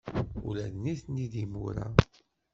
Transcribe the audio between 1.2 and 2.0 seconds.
d imura.